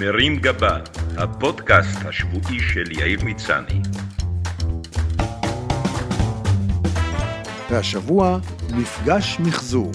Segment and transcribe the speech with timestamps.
[0.00, 0.78] מרים גבה,
[1.16, 3.80] הפודקאסט השבועי של יאיר מצני.
[7.70, 8.38] והשבוע,
[8.76, 9.92] מפגש מחזור.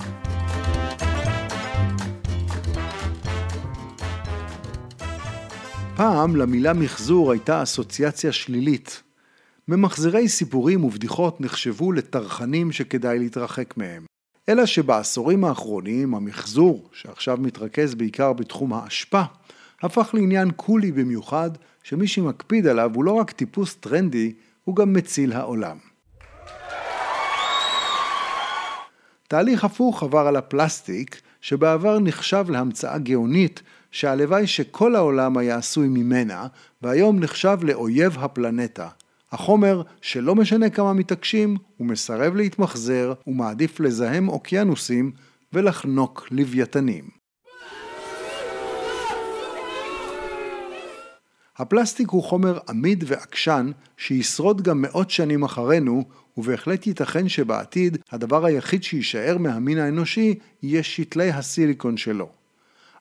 [5.96, 9.04] פעם למילה מחזור הייתה אסוציאציה שלילית.
[9.68, 14.06] ממחזרי סיפורים ובדיחות נחשבו לטרחנים שכדאי להתרחק מהם.
[14.50, 19.24] אלא שבעשורים האחרונים המחזור, שעכשיו מתרכז בעיקר בתחום האשפה,
[19.82, 21.52] הפך לעניין קולי במיוחד,
[21.84, 25.78] שמי שמקפיד עליו הוא לא רק טיפוס טרנדי, הוא גם מציל העולם.
[29.28, 36.48] תהליך הפוך עבר על הפלסטיק, שבעבר נחשב להמצאה גאונית, שהלוואי שכל העולם היה עשוי ממנה,
[36.82, 38.88] והיום נחשב לאויב הפלנטה.
[39.32, 45.12] החומר שלא משנה כמה מתעקשים, הוא מסרב להתמחזר, הוא מעדיף לזהם אוקיינוסים
[45.54, 47.21] ולחנוק לוויתנים.
[51.62, 56.04] הפלסטיק הוא חומר עמיד ועקשן שישרוד גם מאות שנים אחרינו,
[56.38, 62.30] ובהחלט ייתכן שבעתיד הדבר היחיד שיישאר מהמין האנושי יהיה שתלי הסיליקון שלו.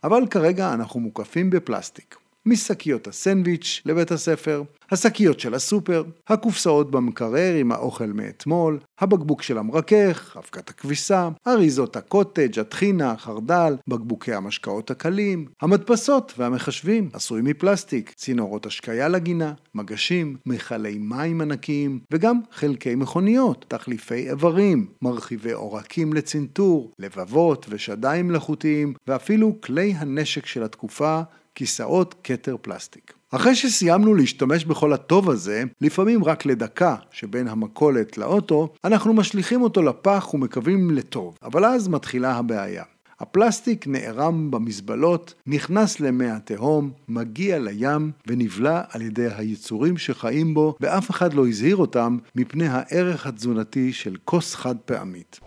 [0.04, 2.16] אבל כרגע אנחנו מוקפים בפלסטיק.
[2.46, 10.36] משקיות הסנדוויץ' לבית הספר, השקיות של הסופר, הקופסאות במקרר עם האוכל מאתמול, הבקבוק של המרכך,
[10.36, 19.08] אבקת הכביסה, אריזות הקוטג', הטחינה, החרדל, בקבוקי המשקאות הקלים, המדפסות והמחשבים עשויים מפלסטיק, צינורות השקיה
[19.08, 28.28] לגינה, מגשים, מכלי מים ענקיים וגם חלקי מכוניות, תחליפי איברים, מרחיבי עורקים לצנתור, לבבות ושדיים
[28.28, 31.22] מלאכותיים ואפילו כלי הנשק של התקופה
[31.54, 33.12] כיסאות כתר פלסטיק.
[33.30, 39.82] אחרי שסיימנו להשתמש בכל הטוב הזה, לפעמים רק לדקה שבין המכולת לאוטו, אנחנו משליכים אותו
[39.82, 42.84] לפח ומקווים לטוב, אבל אז מתחילה הבעיה.
[43.20, 51.10] הפלסטיק נערם במזבלות, נכנס למי התהום, מגיע לים ונבלע על ידי היצורים שחיים בו, ואף
[51.10, 55.41] אחד לא הזהיר אותם מפני הערך התזונתי של כוס חד פעמית.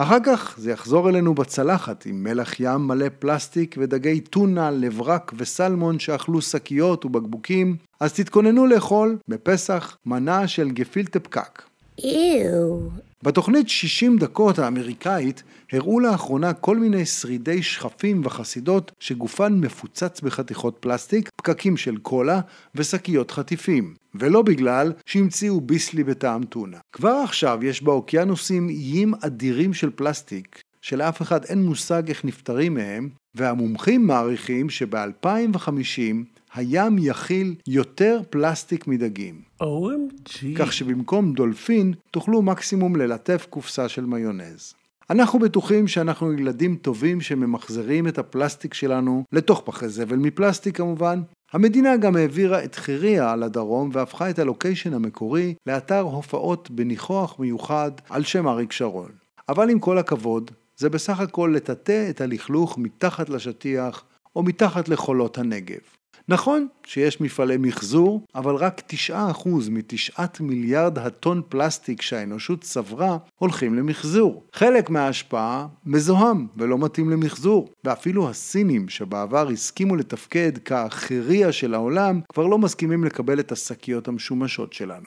[0.00, 5.98] אחר כך זה יחזור אלינו בצלחת עם מלח ים מלא פלסטיק ודגי טונה, לברק וסלמון
[5.98, 11.62] שאכלו שקיות ובקבוקים, אז תתכוננו לאכול בפסח מנה של גפילטה פקק.
[12.04, 12.78] איו.
[13.22, 15.42] בתוכנית 60 דקות האמריקאית
[15.72, 22.40] הראו לאחרונה כל מיני שרידי שכפים וחסידות שגופן מפוצץ בחתיכות פלסטיק, פקקים של קולה
[22.74, 23.94] ושקיות חטיפים.
[24.14, 26.78] ולא בגלל שהמציאו ביסלי בטעם טונה.
[26.92, 33.08] כבר עכשיו יש באוקיינוסים איים אדירים של פלסטיק, שלאף אחד אין מושג איך נפטרים מהם,
[33.34, 39.40] והמומחים מעריכים שב-2050 הים יכיל יותר פלסטיק מדגים.
[39.62, 40.44] OMG.
[40.56, 44.74] כך שבמקום דולפין תוכלו מקסימום ללטף קופסה של מיונז.
[45.10, 51.22] אנחנו בטוחים שאנחנו ילדים טובים שממחזרים את הפלסטיק שלנו לתוך פחי זבל מפלסטיק כמובן.
[51.52, 58.24] המדינה גם העבירה את חיריה לדרום והפכה את הלוקיישן המקורי לאתר הופעות בניחוח מיוחד על
[58.24, 59.10] שם אריק שרון.
[59.48, 64.04] אבל עם כל הכבוד, זה בסך הכל לטאטא את הלכלוך מתחת לשטיח
[64.36, 65.97] או מתחת לחולות הנגב.
[66.30, 74.44] נכון שיש מפעלי מחזור, אבל רק 9% מתשעת מיליארד הטון פלסטיק שהאנושות צברה הולכים למחזור.
[74.52, 82.46] חלק מההשפעה מזוהם ולא מתאים למחזור, ואפילו הסינים שבעבר הסכימו לתפקד כאחריה של העולם, כבר
[82.46, 85.06] לא מסכימים לקבל את השקיות המשומשות שלנו.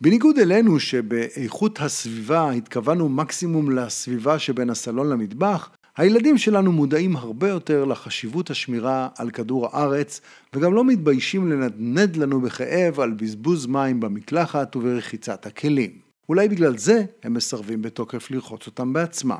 [0.00, 7.84] בניגוד אלינו שבאיכות הסביבה התכוונו מקסימום לסביבה שבין הסלון למטבח, הילדים שלנו מודעים הרבה יותר
[7.84, 10.20] לחשיבות השמירה על כדור הארץ
[10.54, 15.90] וגם לא מתביישים לנדנד לנו בכאב על בזבוז מים במקלחת וברחיצת הכלים.
[16.28, 19.36] אולי בגלל זה הם מסרבים בתוקף לרחוץ אותם בעצמם.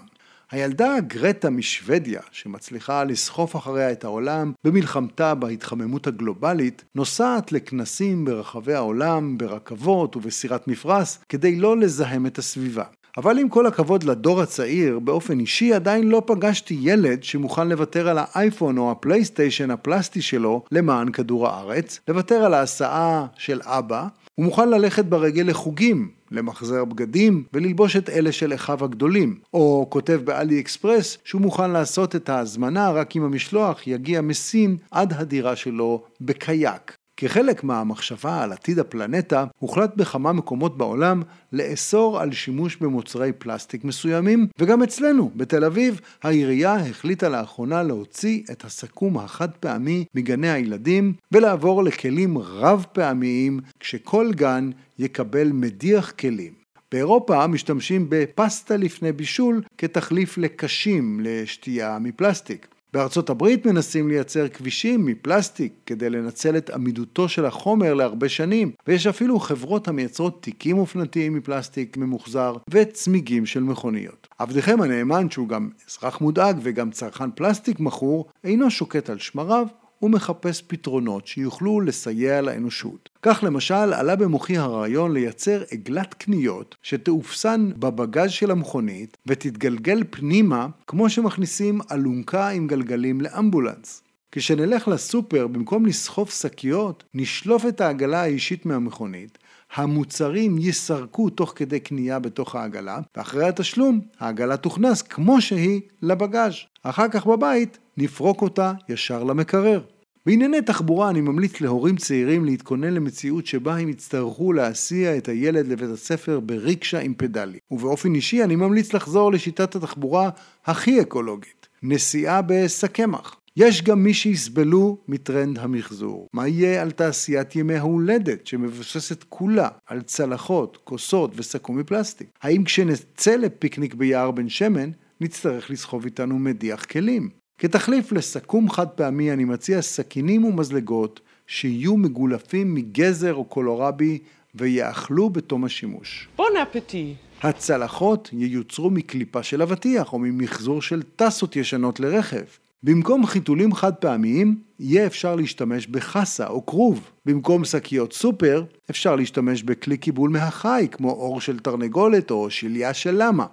[0.51, 9.39] הילדה גרטה משוודיה, שמצליחה לסחוף אחריה את העולם במלחמתה בהתחממות הגלובלית, נוסעת לכנסים ברחבי העולם,
[9.39, 12.85] ברכבות ובסירת מפרש, כדי לא לזהם את הסביבה.
[13.17, 18.19] אבל עם כל הכבוד לדור הצעיר, באופן אישי עדיין לא פגשתי ילד שמוכן לוותר על
[18.21, 24.69] האייפון או הפלייסטיישן הפלסטי שלו למען כדור הארץ, לוותר על ההסעה של אבא, הוא מוכן
[24.69, 29.39] ללכת ברגל לחוגים, למחזר בגדים וללבוש את אלה של אחיו הגדולים.
[29.55, 35.13] או כותב באלי אקספרס שהוא מוכן לעשות את ההזמנה רק אם המשלוח יגיע מסין עד
[35.13, 36.96] הדירה שלו בקייק.
[37.17, 41.23] כחלק מהמחשבה על עתיד הפלנטה, הוחלט בכמה מקומות בעולם
[41.53, 48.65] לאסור על שימוש במוצרי פלסטיק מסוימים, וגם אצלנו, בתל אביב, העירייה החליטה לאחרונה להוציא את
[48.65, 56.53] הסכו"ם החד פעמי מגני הילדים ולעבור לכלים רב פעמיים, כשכל גן יקבל מדיח כלים.
[56.93, 62.76] באירופה משתמשים בפסטה לפני בישול כתחליף לקשים לשתייה מפלסטיק.
[62.97, 69.07] בארצות הברית מנסים לייצר כבישים מפלסטיק כדי לנצל את עמידותו של החומר להרבה שנים, ויש
[69.07, 74.29] אפילו חברות המייצרות תיקים אופנתיים מפלסטיק ממוחזר וצמיגים של מכוניות.
[74.39, 79.67] עבדכם הנאמן, שהוא גם אזרח מודאג וגם צרכן פלסטיק מכור, אינו שוקט על שמריו
[80.03, 83.09] ומחפש פתרונות שיוכלו לסייע לאנושות.
[83.29, 91.11] כך למשל עלה במוחי הרעיון לייצר עגלת קניות שתאופסן בבגז של המכונית ותתגלגל פנימה כמו
[91.11, 94.03] שמכניסים אלונקה עם גלגלים לאמבולנס.
[94.33, 99.39] כשנלך לסופר, במקום לסחוב שקיות, נשלוף את העגלה האישית מהמכונית,
[99.75, 106.55] המוצרים ייסרקו תוך כדי קנייה בתוך העגלה, ואחרי התשלום, העגלה תוכנס כמו שהיא לבגז'.
[106.83, 109.81] אחר כך בבית, נפרוק אותה ישר למקרר.
[110.27, 115.91] בענייני תחבורה אני ממליץ להורים צעירים להתכונן למציאות שבה הם יצטרכו להסיע את הילד לבית
[115.91, 117.59] הספר בריקשה עם פדלים.
[117.71, 120.31] ובאופן אישי אני ממליץ לחזור לשיטת התחבורה
[120.65, 123.37] הכי אקולוגית, נסיעה בשקמח.
[123.57, 126.29] יש גם מי שיסבלו מטרנד המחזור.
[126.33, 132.29] מה יהיה על תעשיית ימי ההולדת שמבוססת כולה על צלחות, כוסות וסכו"ם מפלסטיק?
[132.43, 134.91] האם כשנצא לפיקניק ביער בן שמן
[135.21, 137.46] נצטרך לסחוב איתנו מדיח כלים?
[137.59, 144.19] כתחליף לסכו"ם חד פעמי אני מציע סכינים ומזלגות שיהיו מגולפים מגזר או קולורבי
[144.55, 146.29] ויאכלו בתום השימוש.
[146.37, 147.15] בון אפטי.
[147.43, 152.45] הצלחות ייוצרו מקליפה של אבטיח או ממחזור של טסות ישנות לרכב.
[152.83, 157.11] במקום חיתולים חד פעמיים, יהיה אפשר להשתמש בחסה או כרוב.
[157.27, 163.15] במקום שקיות סופר, אפשר להשתמש בכלי קיבול מהחי, כמו אור של תרנגולת או שליה של
[163.23, 163.47] למה.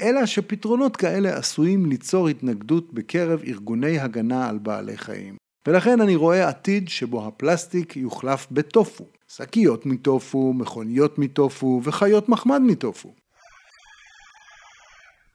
[0.00, 5.36] אלא שפתרונות כאלה עשויים ליצור התנגדות בקרב ארגוני הגנה על בעלי חיים.
[5.66, 9.04] ולכן אני רואה עתיד שבו הפלסטיק יוחלף בטופו.
[9.28, 13.14] שקיות מטופו, מכוניות מטופו וחיות מחמד מטופו.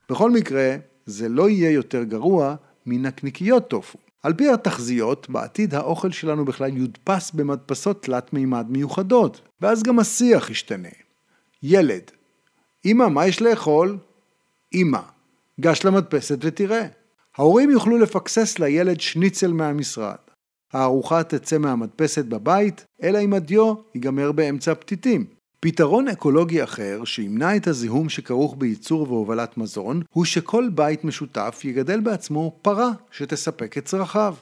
[0.09, 0.75] בכל מקרה,
[1.05, 2.55] זה לא יהיה יותר גרוע
[2.85, 3.99] מנקניקיות טופו.
[4.23, 10.49] על פי התחזיות, בעתיד האוכל שלנו בכלל יודפס במדפסות תלת מימד מיוחדות, ואז גם השיח
[10.49, 10.89] ישתנה.
[11.63, 12.11] ילד,
[12.85, 13.97] אמא, מה יש לאכול?
[14.73, 14.99] אמא,
[15.61, 16.85] גש למדפסת ותראה.
[17.37, 20.15] ההורים יוכלו לפקסס לילד שניצל מהמשרד.
[20.73, 25.25] הארוחה תצא מהמדפסת בבית, אלא אם הדיו ייגמר באמצע הפתיתים.
[25.59, 31.99] פתרון אקולוגי אחר שימנע את הזיהום שכרוך בייצור והובלת מזון, הוא שכל בית משותף יגדל
[31.99, 34.35] בעצמו פרה שתספק את צרכיו.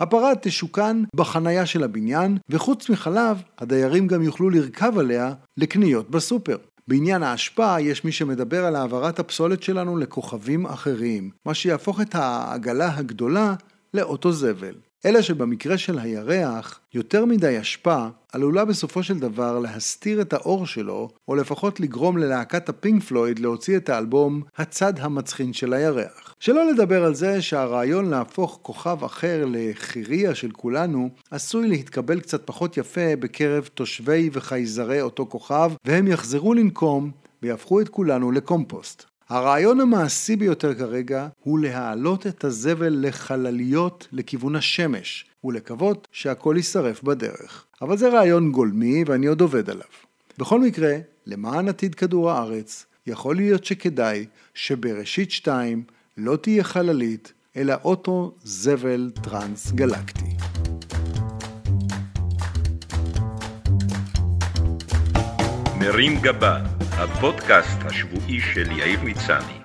[0.00, 6.56] הפרה תשוכן בחנייה של הבניין, וחוץ מחלב, הדיירים גם יוכלו לרכב עליה לקניות בסופר.
[6.88, 12.96] בעניין האשפה יש מי שמדבר על העברת הפסולת שלנו לכוכבים אחרים, מה שיהפוך את העגלה
[12.96, 13.54] הגדולה
[13.94, 14.74] לאוטו זבל.
[15.06, 21.08] אלא שבמקרה של הירח, יותר מדי אשפה עלולה בסופו של דבר להסתיר את האור שלו,
[21.28, 26.31] או לפחות לגרום ללהקת הפינק פלויד להוציא את האלבום "הצד המצחין של הירח".
[26.42, 32.76] שלא לדבר על זה שהרעיון להפוך כוכב אחר לחירייה של כולנו, עשוי להתקבל קצת פחות
[32.76, 37.10] יפה בקרב תושבי וחייזרי אותו כוכב, והם יחזרו לנקום
[37.42, 39.04] ויהפכו את כולנו לקומפוסט.
[39.28, 47.64] הרעיון המעשי ביותר כרגע הוא להעלות את הזבל לחלליות לכיוון השמש, ולקוות שהכל יישרף בדרך.
[47.82, 49.90] אבל זה רעיון גולמי ואני עוד עובד עליו.
[50.38, 50.96] בכל מקרה,
[51.26, 55.82] למען עתיד כדור הארץ, יכול להיות שכדאי שבראשית 2
[56.16, 60.36] לא תהיה חללית, אלא אוטו זבל טרנס גלקטי.
[65.80, 69.61] מרים גבה, הפודקאסט השבועי של יאיר מצני.